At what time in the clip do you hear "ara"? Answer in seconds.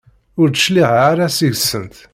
1.11-1.35